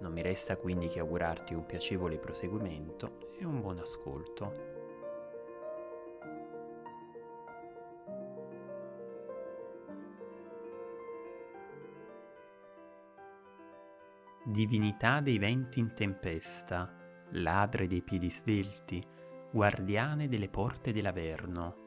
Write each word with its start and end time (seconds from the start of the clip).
non 0.00 0.12
mi 0.12 0.22
resta 0.22 0.56
quindi 0.56 0.88
che 0.88 1.00
augurarti 1.00 1.54
un 1.54 1.66
piacevole 1.66 2.18
proseguimento 2.18 3.30
e 3.38 3.44
un 3.44 3.60
buon 3.60 3.78
ascolto. 3.78 4.76
Divinità 14.44 15.20
dei 15.20 15.38
venti 15.38 15.78
in 15.78 15.92
tempesta, 15.94 16.90
ladre 17.32 17.86
dei 17.86 18.00
piedi 18.02 18.30
svelti, 18.30 19.04
guardiane 19.50 20.26
delle 20.28 20.48
porte 20.48 20.92
dell'Averno. 20.92 21.86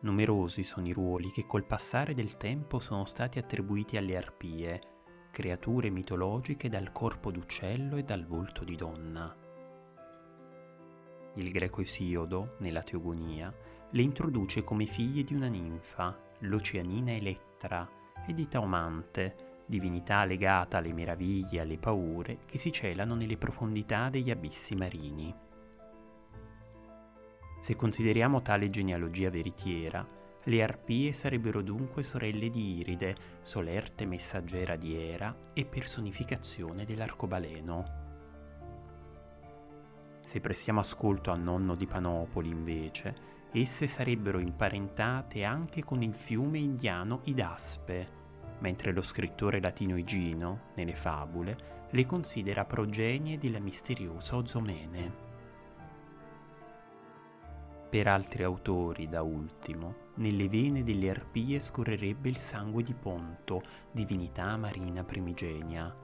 Numerosi 0.00 0.62
sono 0.62 0.86
i 0.86 0.92
ruoli 0.92 1.30
che 1.30 1.46
col 1.46 1.64
passare 1.64 2.12
del 2.12 2.36
tempo 2.36 2.78
sono 2.78 3.06
stati 3.06 3.38
attribuiti 3.38 3.96
alle 3.96 4.16
arpie, 4.18 4.93
creature 5.34 5.90
mitologiche 5.90 6.68
dal 6.68 6.92
corpo 6.92 7.32
d'uccello 7.32 7.96
e 7.96 8.04
dal 8.04 8.24
volto 8.24 8.62
di 8.62 8.76
donna. 8.76 9.34
Il 11.34 11.50
greco 11.50 11.80
Esiodo, 11.80 12.54
nella 12.58 12.84
Teogonia, 12.84 13.52
le 13.90 14.02
introduce 14.02 14.62
come 14.62 14.86
figlie 14.86 15.24
di 15.24 15.34
una 15.34 15.48
ninfa, 15.48 16.16
l'oceanina 16.38 17.10
Elettra, 17.10 17.90
e 18.24 18.32
di 18.32 18.46
Taumante, 18.46 19.62
divinità 19.66 20.24
legata 20.24 20.78
alle 20.78 20.92
meraviglie 20.92 21.58
e 21.58 21.60
alle 21.62 21.78
paure 21.78 22.38
che 22.46 22.56
si 22.56 22.70
celano 22.70 23.16
nelle 23.16 23.36
profondità 23.36 24.10
degli 24.10 24.30
abissi 24.30 24.76
marini. 24.76 25.34
Se 27.58 27.74
consideriamo 27.74 28.40
tale 28.40 28.70
genealogia 28.70 29.30
veritiera, 29.30 30.06
le 30.44 30.62
arpie 30.62 31.12
sarebbero 31.12 31.62
dunque 31.62 32.02
sorelle 32.02 32.50
di 32.50 32.78
Iride, 32.78 33.16
solerte 33.42 34.04
messaggera 34.04 34.76
di 34.76 34.94
Era 34.94 35.34
e 35.54 35.64
personificazione 35.64 36.84
dell'arcobaleno. 36.84 38.02
Se 40.22 40.40
prestiamo 40.40 40.80
ascolto 40.80 41.30
a 41.30 41.36
nonno 41.36 41.74
di 41.74 41.86
Panopoli, 41.86 42.50
invece, 42.50 43.32
esse 43.52 43.86
sarebbero 43.86 44.38
imparentate 44.38 45.44
anche 45.44 45.82
con 45.82 46.02
il 46.02 46.14
fiume 46.14 46.58
indiano 46.58 47.20
Idaspe, 47.24 48.22
mentre 48.58 48.92
lo 48.92 49.02
scrittore 49.02 49.60
latino 49.60 49.96
Igino, 49.96 50.70
nelle 50.76 50.94
fabule, 50.94 51.86
le 51.90 52.06
considera 52.06 52.64
progenie 52.64 53.38
della 53.38 53.60
misteriosa 53.60 54.36
Ozomene. 54.36 55.33
Per 57.94 58.08
altri 58.08 58.42
autori, 58.42 59.08
da 59.08 59.22
ultimo, 59.22 59.94
nelle 60.14 60.48
vene 60.48 60.82
delle 60.82 61.10
arpie 61.10 61.60
scorrerebbe 61.60 62.28
il 62.28 62.36
sangue 62.36 62.82
di 62.82 62.92
Ponto, 62.92 63.62
divinità 63.92 64.56
marina 64.56 65.04
primigenia. 65.04 65.94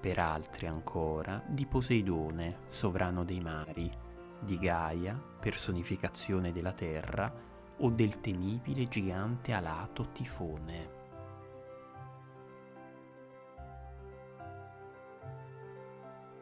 Per 0.00 0.18
altri 0.20 0.68
ancora 0.68 1.42
di 1.44 1.66
Poseidone, 1.66 2.58
sovrano 2.68 3.24
dei 3.24 3.40
mari, 3.40 3.90
di 4.38 4.60
Gaia, 4.60 5.20
personificazione 5.40 6.52
della 6.52 6.70
terra, 6.70 7.34
o 7.78 7.90
del 7.90 8.20
temibile 8.20 8.86
gigante 8.86 9.50
alato 9.50 10.10
Tifone. 10.12 10.90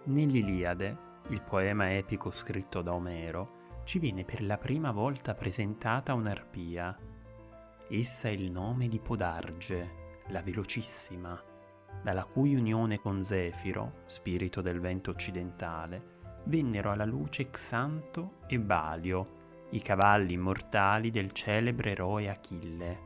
Nell'Iliade, 0.03 0.95
il 1.29 1.41
poema 1.41 1.95
epico 1.95 2.31
scritto 2.31 2.83
da 2.83 2.93
Omero, 2.93 3.56
ci 3.87 4.01
viene 4.01 4.25
per 4.25 4.43
la 4.43 4.59
prima 4.59 4.91
volta 4.91 5.33
presentata 5.35 6.13
un'arpia. 6.13 6.99
Essa 7.89 8.27
è 8.27 8.33
il 8.33 8.51
nome 8.51 8.89
di 8.89 8.99
Podarge, 8.99 10.23
la 10.31 10.43
velocissima, 10.43 11.41
dalla 12.03 12.25
cui 12.25 12.57
unione 12.57 12.99
con 12.99 13.23
Zefiro, 13.23 14.03
spirito 14.07 14.61
del 14.61 14.81
vento 14.81 15.13
occidentale, 15.13 16.15
vennero 16.47 16.91
alla 16.91 17.05
luce 17.05 17.49
Xanto 17.49 18.39
e 18.49 18.59
Balio, 18.59 19.69
i 19.71 19.81
cavalli 19.81 20.33
immortali 20.33 21.13
del 21.13 21.31
celebre 21.31 21.93
eroe 21.93 22.29
Achille. 22.29 22.99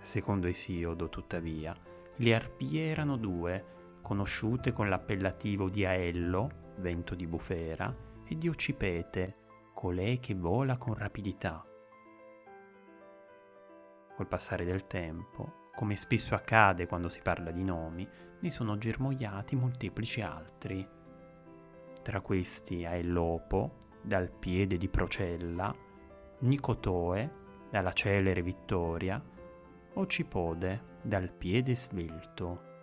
Secondo 0.00 0.46
Esiodo, 0.46 1.10
tuttavia, 1.10 1.76
le 2.16 2.34
arpie 2.34 2.86
erano 2.86 3.18
due, 3.18 3.98
conosciute 4.00 4.72
con 4.72 4.88
l'appellativo 4.88 5.68
di 5.68 5.84
Aello, 5.84 6.72
vento 6.76 7.14
di 7.14 7.26
bufera, 7.26 8.05
e 8.26 8.36
di 8.36 8.48
Occipete, 8.48 9.36
colei 9.74 10.18
che 10.18 10.34
vola 10.34 10.76
con 10.76 10.94
rapidità. 10.94 11.64
Col 14.14 14.26
passare 14.26 14.64
del 14.64 14.86
tempo, 14.86 15.70
come 15.74 15.94
spesso 15.94 16.34
accade 16.34 16.86
quando 16.86 17.08
si 17.08 17.20
parla 17.22 17.50
di 17.50 17.62
nomi, 17.62 18.08
ne 18.40 18.50
sono 18.50 18.78
germogliati 18.78 19.54
molteplici 19.56 20.22
altri. 20.22 20.86
Tra 22.02 22.20
questi 22.20 22.84
Aelopo, 22.84 23.84
dal 24.00 24.30
piede 24.30 24.78
di 24.78 24.88
Procella, 24.88 25.74
Nicotoe, 26.38 27.30
dalla 27.70 27.92
celere 27.92 28.42
Vittoria, 28.42 29.22
Ocipode, 29.94 30.94
dal 31.02 31.30
piede 31.30 31.74
svelto. 31.74 32.75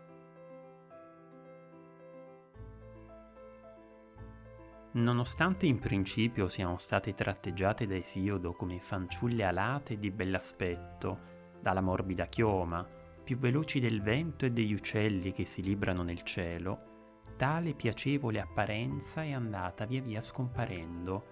Nonostante 4.96 5.66
in 5.66 5.80
principio 5.80 6.48
siano 6.48 6.78
state 6.78 7.16
tratteggiate 7.16 7.88
da 7.88 7.96
Esiodo 7.96 8.54
come 8.54 8.80
fanciulle 8.80 9.44
alate 9.44 9.98
di 9.98 10.12
bell'aspetto, 10.12 11.32
dalla 11.60 11.82
morbida 11.82 12.28
chioma, 12.28 12.88
più 13.24 13.38
veloci 13.38 13.80
del 13.80 14.04
vento 14.04 14.46
e 14.46 14.52
degli 14.52 14.72
uccelli 14.72 15.32
che 15.32 15.46
si 15.46 15.64
librano 15.64 16.04
nel 16.04 16.22
cielo, 16.22 16.92
tale 17.38 17.74
piacevole 17.74 18.40
apparenza 18.40 19.24
è 19.24 19.32
andata 19.32 19.86
via 19.86 20.02
via 20.02 20.20
scomparendo, 20.20 21.26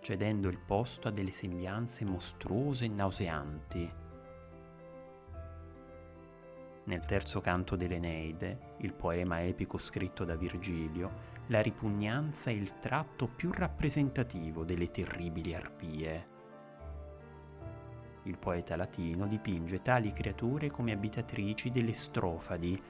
cedendo 0.00 0.48
il 0.48 0.60
posto 0.60 1.08
a 1.08 1.10
delle 1.10 1.32
sembianze 1.32 2.04
mostruose 2.04 2.84
e 2.84 2.88
nauseanti. 2.88 3.92
Nel 6.84 7.04
terzo 7.04 7.40
canto 7.40 7.74
dell'Eneide, 7.74 8.76
il 8.78 8.94
poema 8.94 9.42
epico 9.42 9.76
scritto 9.76 10.24
da 10.24 10.36
Virgilio, 10.36 11.37
la 11.48 11.62
ripugnanza 11.62 12.50
è 12.50 12.52
il 12.52 12.78
tratto 12.78 13.26
più 13.26 13.50
rappresentativo 13.52 14.64
delle 14.64 14.90
terribili 14.90 15.54
arpie. 15.54 16.36
Il 18.24 18.36
poeta 18.36 18.76
latino 18.76 19.26
dipinge 19.26 19.80
tali 19.80 20.12
creature 20.12 20.70
come 20.70 20.92
abitatrici 20.92 21.70
delle 21.70 21.94
strofadi, 21.94 22.80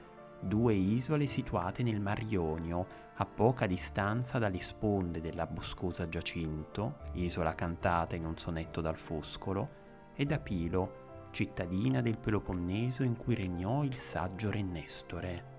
due 0.41 0.73
isole 0.73 1.25
situate 1.25 1.83
nel 1.83 2.01
Mar 2.01 2.21
Ionio, 2.21 2.85
a 3.15 3.25
poca 3.25 3.65
distanza 3.65 4.39
dalle 4.39 4.59
sponde 4.59 5.21
della 5.21 5.45
boscosa 5.45 6.09
Giacinto, 6.09 6.97
isola 7.13 7.55
cantata 7.55 8.17
in 8.17 8.25
un 8.25 8.37
sonetto 8.37 8.81
dal 8.81 8.97
Foscolo, 8.97 9.67
e 10.13 10.25
da 10.25 10.37
Pilo, 10.37 11.27
cittadina 11.31 12.01
del 12.01 12.17
Peloponneso 12.17 13.03
in 13.03 13.15
cui 13.15 13.35
regnò 13.35 13.85
il 13.85 13.95
saggio 13.95 14.51
Re 14.51 14.61
Nestore. 14.61 15.58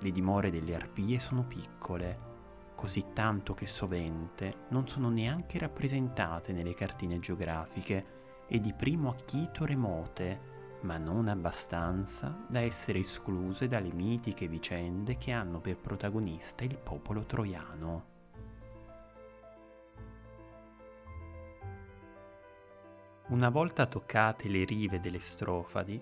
Le 0.00 0.10
dimore 0.12 0.50
delle 0.50 0.74
arpie 0.74 1.18
sono 1.18 1.42
piccole, 1.42 2.26
così 2.76 3.06
tanto 3.12 3.54
che 3.54 3.66
sovente 3.66 4.66
non 4.68 4.86
sono 4.86 5.10
neanche 5.10 5.58
rappresentate 5.58 6.52
nelle 6.52 6.74
cartine 6.74 7.18
geografiche 7.18 8.16
e 8.46 8.60
di 8.60 8.72
primo 8.72 9.10
acchito 9.10 9.64
remote, 9.64 10.56
ma 10.82 10.96
non 10.96 11.26
abbastanza 11.26 12.44
da 12.46 12.60
essere 12.60 13.00
escluse 13.00 13.66
dalle 13.66 13.92
mitiche 13.92 14.46
vicende 14.46 15.16
che 15.16 15.32
hanno 15.32 15.60
per 15.60 15.76
protagonista 15.76 16.62
il 16.62 16.78
popolo 16.78 17.24
troiano. 17.24 18.16
Una 23.30 23.50
volta 23.50 23.86
toccate 23.86 24.48
le 24.48 24.64
rive 24.64 25.00
delle 25.00 25.18
strofadi, 25.18 26.00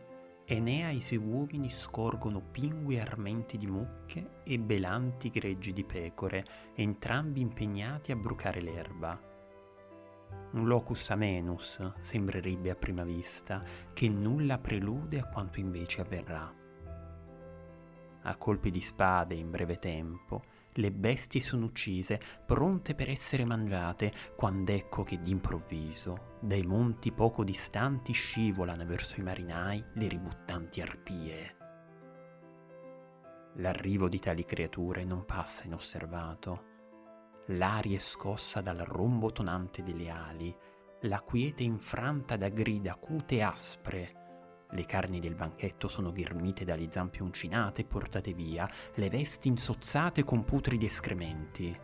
Enea 0.48 0.90
e 0.90 0.94
i 0.94 1.00
suoi 1.00 1.18
uomini 1.18 1.68
scorgono 1.68 2.40
pingui 2.40 3.00
armenti 3.00 3.58
di 3.58 3.66
mucche 3.66 4.42
e 4.44 4.60
belanti 4.60 5.28
greggi 5.28 5.72
di 5.72 5.82
pecore, 5.82 6.44
entrambi 6.76 7.40
impegnati 7.40 8.12
a 8.12 8.16
brucare 8.16 8.60
l'erba. 8.60 9.20
Un 10.52 10.68
locus 10.68 11.10
amenus 11.10 11.94
sembrerebbe 11.98 12.70
a 12.70 12.76
prima 12.76 13.02
vista, 13.02 13.60
che 13.92 14.08
nulla 14.08 14.58
prelude 14.58 15.18
a 15.18 15.26
quanto 15.26 15.58
invece 15.58 16.02
avverrà. 16.02 16.54
A 18.22 18.36
colpi 18.36 18.70
di 18.70 18.80
spade 18.80 19.34
in 19.34 19.50
breve 19.50 19.80
tempo, 19.80 20.44
le 20.76 20.90
bestie 20.90 21.40
sono 21.40 21.66
uccise, 21.66 22.20
pronte 22.44 22.94
per 22.94 23.10
essere 23.10 23.44
mangiate, 23.44 24.12
quando 24.36 24.72
ecco 24.72 25.02
che 25.02 25.20
d'improvviso, 25.20 26.36
dai 26.40 26.62
monti 26.62 27.12
poco 27.12 27.44
distanti 27.44 28.12
scivolano 28.12 28.84
verso 28.84 29.20
i 29.20 29.22
marinai 29.22 29.84
le 29.94 30.08
ributtanti 30.08 30.80
arpie. 30.80 31.56
L'arrivo 33.56 34.08
di 34.08 34.18
tali 34.18 34.44
creature 34.44 35.04
non 35.04 35.24
passa 35.24 35.64
inosservato. 35.64 36.74
L'aria 37.46 37.96
è 37.96 38.00
scossa 38.00 38.60
dal 38.60 38.78
rombo 38.78 39.32
tonante 39.32 39.82
delle 39.82 40.10
ali, 40.10 40.54
la 41.02 41.20
quiete 41.20 41.62
infranta 41.62 42.36
da 42.36 42.48
grida 42.48 42.92
acute 42.92 43.36
e 43.36 43.42
aspre, 43.42 44.25
le 44.70 44.84
carni 44.84 45.20
del 45.20 45.34
banchetto 45.34 45.88
sono 45.88 46.10
ghermite 46.12 46.64
dalle 46.64 46.90
zampe 46.90 47.22
uncinate 47.22 47.82
e 47.82 47.84
portate 47.84 48.32
via, 48.32 48.68
le 48.94 49.08
vesti 49.08 49.48
insozzate 49.48 50.24
con 50.24 50.44
putridi 50.44 50.86
escrementi. 50.86 51.78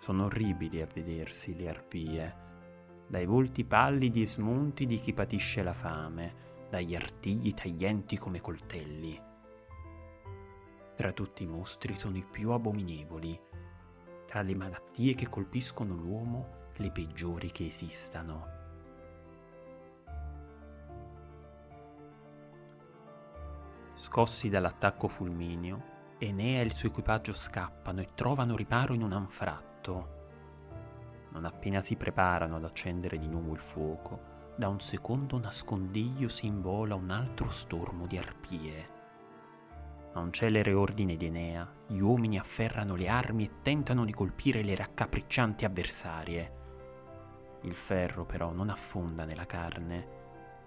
Sono 0.00 0.24
orribili 0.24 0.80
a 0.80 0.86
vedersi 0.92 1.54
le 1.54 1.68
arpie, 1.68 2.36
dai 3.06 3.26
volti 3.26 3.64
pallidi 3.64 4.22
e 4.22 4.26
smunti 4.26 4.84
di 4.84 4.98
chi 4.98 5.12
patisce 5.12 5.62
la 5.62 5.72
fame, 5.72 6.46
dagli 6.68 6.94
artigli 6.94 7.54
taglienti 7.54 8.18
come 8.18 8.40
coltelli. 8.40 9.18
Tra 10.94 11.12
tutti 11.12 11.44
i 11.44 11.46
mostri 11.46 11.94
sono 11.96 12.16
i 12.16 12.24
più 12.24 12.50
abominevoli, 12.50 13.38
tra 14.26 14.42
le 14.42 14.54
malattie 14.54 15.14
che 15.14 15.28
colpiscono 15.28 15.94
l'uomo 15.94 16.66
le 16.76 16.90
peggiori 16.90 17.50
che 17.50 17.66
esistano. 17.66 18.57
Scossi 23.98 24.48
dall'attacco 24.48 25.08
fulmineo, 25.08 25.96
Enea 26.18 26.60
e 26.60 26.64
il 26.64 26.72
suo 26.72 26.88
equipaggio 26.88 27.32
scappano 27.32 28.00
e 28.00 28.10
trovano 28.14 28.54
riparo 28.54 28.94
in 28.94 29.02
un 29.02 29.10
anfratto. 29.10 30.08
Non 31.32 31.44
appena 31.44 31.80
si 31.80 31.96
preparano 31.96 32.54
ad 32.54 32.64
accendere 32.64 33.18
di 33.18 33.26
nuovo 33.26 33.52
il 33.54 33.58
fuoco, 33.58 34.52
da 34.56 34.68
un 34.68 34.78
secondo 34.78 35.36
nascondiglio 35.40 36.28
si 36.28 36.46
invola 36.46 36.94
un 36.94 37.10
altro 37.10 37.50
stormo 37.50 38.06
di 38.06 38.16
arpie. 38.16 38.88
A 40.12 40.20
un 40.20 40.32
celere 40.32 40.72
ordine 40.74 41.16
di 41.16 41.26
Enea, 41.26 41.68
gli 41.88 41.98
uomini 41.98 42.38
afferrano 42.38 42.94
le 42.94 43.08
armi 43.08 43.46
e 43.46 43.62
tentano 43.62 44.04
di 44.04 44.12
colpire 44.12 44.62
le 44.62 44.76
raccapriccianti 44.76 45.64
avversarie. 45.64 46.56
Il 47.62 47.74
ferro 47.74 48.24
però 48.24 48.52
non 48.52 48.70
affonda 48.70 49.24
nella 49.24 49.46
carne 49.46 50.17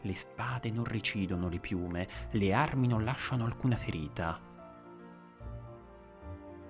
le 0.02 0.16
spade 0.16 0.72
non 0.72 0.86
recidono 0.86 1.50
le 1.50 1.60
piume, 1.60 2.08
le 2.32 2.54
armi 2.54 2.88
non 2.88 3.04
lasciano 3.04 3.46
alcuna 3.46 3.76
ferita. 3.76 4.40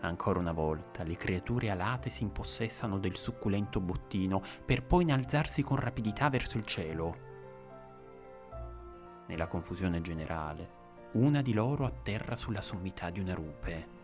Ancora 0.01 0.39
una 0.39 0.51
volta 0.51 1.04
le 1.04 1.16
creature 1.16 1.69
alate 1.69 2.10
si 2.10 2.24
impossessano 2.24 2.98
del 2.98 3.16
succulento 3.16 3.80
bottino 3.80 4.42
per 4.66 4.83
poi 4.83 5.04
innalzarsi 5.04 5.62
con 5.62 5.78
rapidità 5.78 6.30
verso 6.30 6.57
il 6.57 6.66
cielo. 6.66 7.30
Nella 9.28 9.48
confusione 9.48 10.01
generale, 10.01 10.80
una 11.13 11.42
di 11.42 11.54
loro 11.54 11.86
atterra 11.86 12.36
sulla 12.36 12.62
sommità 12.62 13.12
di 13.12 13.19
una 13.19 13.36
rupe. 13.36 14.00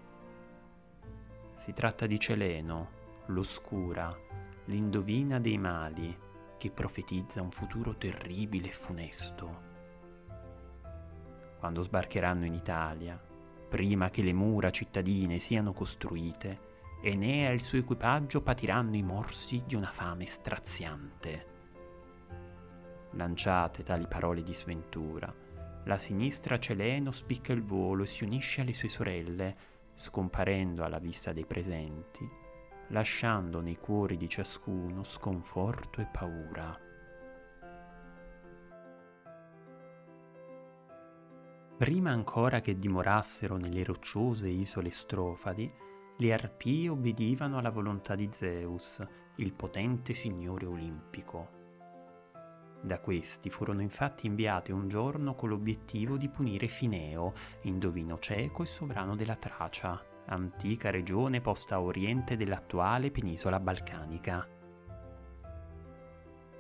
Si 1.56 1.74
tratta 1.74 2.06
di 2.06 2.20
Celeno, 2.20 2.90
l'oscura, 3.28 4.16
l'indovina 4.66 5.40
dei 5.40 5.58
mali, 5.58 6.16
che 6.58 6.72
profetizza 6.72 7.42
un 7.42 7.52
futuro 7.52 7.96
terribile 7.96 8.68
e 8.68 8.72
funesto. 8.72 9.62
Quando 11.60 11.82
sbarcheranno 11.82 12.46
in 12.46 12.54
Italia, 12.54 13.20
prima 13.70 14.10
che 14.10 14.22
le 14.22 14.34
mura 14.34 14.70
cittadine 14.70 15.40
siano 15.40 15.74
costruite, 15.74 16.66
Enea 17.02 17.52
e 17.52 17.54
il 17.54 17.62
suo 17.62 17.78
equipaggio 17.78 18.42
patiranno 18.42 18.96
i 18.96 19.04
morsi 19.04 19.64
di 19.66 19.76
una 19.76 19.92
fame 19.92 20.26
straziante. 20.26 21.46
Lanciate 23.12 23.84
tali 23.84 24.08
parole 24.08 24.42
di 24.42 24.54
sventura, 24.54 25.32
la 25.86 25.98
sinistra 25.98 26.60
Celeno 26.60 27.12
spicca 27.12 27.54
il 27.54 27.64
volo 27.64 28.04
e 28.04 28.08
si 28.08 28.24
unisce 28.24 28.62
alle 28.62 28.74
sue 28.74 28.90
sorelle, 28.90 29.56
scomparendo 29.94 30.84
alla 30.84 31.00
vista 31.00 31.34
dei 31.34 31.46
presenti 31.46 32.46
lasciando 32.90 33.62
nei 33.62 33.78
cuori 33.78 34.18
di 34.18 34.30
ciascuno 34.30 35.04
sconforto 35.04 36.02
e 36.02 36.08
paura. 36.12 36.80
Prima 41.78 42.10
ancora 42.10 42.60
che 42.60 42.78
dimorassero 42.78 43.56
nelle 43.58 43.84
rocciose 43.84 44.48
isole 44.48 44.90
strofadi, 44.90 45.70
le 46.18 46.34
arpie 46.34 46.90
obbedivano 46.90 47.60
alla 47.60 47.70
volontà 47.70 48.16
di 48.16 48.28
Zeus, 48.32 49.00
il 49.36 49.54
potente 49.54 50.16
signore 50.16 50.66
olimpico. 50.66 51.56
Da 52.82 53.00
questi 53.00 53.52
furono 53.52 53.82
infatti 53.82 54.26
inviate 54.26 54.72
un 54.72 54.88
giorno 54.88 55.36
con 55.36 55.50
l'obiettivo 55.50 56.18
di 56.18 56.30
punire 56.30 56.68
Fineo, 56.68 57.34
indovino 57.62 58.18
cieco 58.18 58.64
e 58.64 58.66
sovrano 58.66 59.16
della 59.16 59.36
Tracia, 59.36 60.04
antica 60.28 60.90
regione 60.90 61.42
posta 61.42 61.76
a 61.76 61.82
oriente 61.82 62.36
dell'attuale 62.36 63.12
penisola 63.12 63.60
balcanica. 63.60 64.46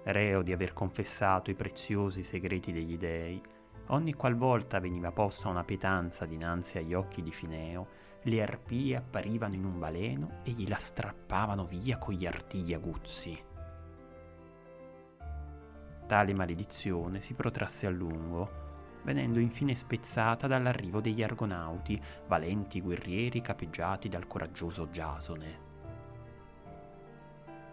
Reo 0.03 0.41
di 0.41 0.53
aver 0.53 0.71
confessato 0.73 1.51
i 1.51 1.55
preziosi 1.55 2.23
segreti 2.23 2.71
degli 2.71 2.97
dei, 2.97 3.41
ogni 3.87 4.13
qualvolta 4.13 4.79
veniva 4.79 5.11
posta 5.11 5.49
una 5.49 5.63
pietanza 5.63 6.25
dinanzi 6.25 6.77
agli 6.77 6.93
occhi 6.93 7.21
di 7.21 7.31
Fineo, 7.31 8.05
le 8.23 8.41
arpie 8.41 8.95
apparivano 8.95 9.55
in 9.55 9.65
un 9.65 9.79
baleno 9.79 10.39
e 10.43 10.51
gliela 10.51 10.77
strappavano 10.77 11.65
via 11.65 11.97
con 11.97 12.13
gli 12.13 12.25
artigli 12.25 12.73
aguzzi. 12.73 13.43
Tale 16.07 16.33
maledizione 16.33 17.19
si 17.19 17.33
protrasse 17.33 17.85
a 17.85 17.89
lungo, 17.89 18.66
venendo 19.07 19.39
infine 19.39 19.73
spezzata 19.73 20.47
dall'arrivo 20.47 20.99
degli 20.99 21.23
argonauti, 21.23 21.97
valenti 22.27 22.81
guerrieri 22.81 23.39
capeggiati 23.39 24.09
dal 24.09 24.27
coraggioso 24.27 24.89
Giasone. 24.89 25.59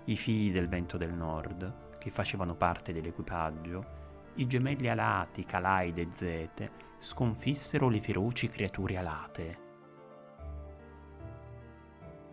I 0.04 0.14
figli 0.14 0.52
del 0.52 0.68
vento 0.68 0.96
del 0.96 1.12
nord, 1.12 1.96
che 1.98 2.10
facevano 2.10 2.54
parte 2.54 2.92
dell'equipaggio, 2.92 4.02
i 4.34 4.46
gemelli 4.46 4.88
alati 4.88 5.44
Calaide 5.44 6.02
e 6.02 6.08
Zete, 6.12 6.70
sconfissero 6.98 7.88
le 7.88 7.98
feroci 7.98 8.46
creature 8.46 8.96
alate. 8.96 9.58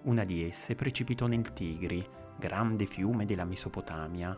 Una 0.04 0.24
di 0.24 0.44
esse 0.48 0.76
precipitò 0.76 1.26
nel 1.26 1.54
Tigri, 1.54 2.08
grande 2.38 2.86
fiume 2.86 3.26
della 3.26 3.46
Mesopotamia, 3.46 4.38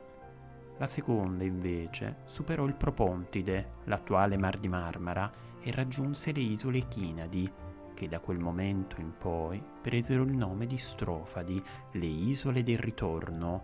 la 0.78 0.86
seconda, 0.86 1.44
invece, 1.44 2.18
superò 2.26 2.66
il 2.66 2.76
Propontide, 2.76 3.76
l'attuale 3.86 4.38
Mar 4.38 4.58
di 4.58 4.68
Marmara, 4.68 5.32
e 5.62 5.72
raggiunse 5.72 6.32
le 6.32 6.42
isole 6.42 6.88
Chinadi, 6.88 7.50
che 7.94 8.08
da 8.08 8.20
quel 8.20 8.40
momento 8.40 9.00
in 9.00 9.14
poi 9.18 9.64
presero 9.82 10.24
il 10.24 10.36
nome 10.36 10.66
di 10.66 10.78
Strofadi, 10.78 11.64
le 11.92 12.06
isole 12.06 12.64
del 12.64 12.80
ritorno, 12.80 13.64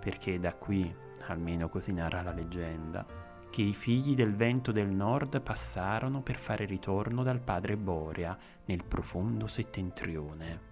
perché 0.00 0.38
da 0.38 0.52
qui, 0.54 0.94
almeno 1.28 1.68
così 1.68 1.92
narra 1.92 2.22
la 2.22 2.32
leggenda, 2.32 3.04
che 3.50 3.62
i 3.62 3.74
figli 3.74 4.14
del 4.14 4.34
vento 4.34 4.72
del 4.72 4.88
nord 4.88 5.40
passarono 5.40 6.22
per 6.22 6.36
fare 6.38 6.64
ritorno 6.64 7.22
dal 7.22 7.40
padre 7.40 7.76
Borea 7.76 8.36
nel 8.64 8.84
profondo 8.84 9.46
settentrione. 9.46 10.71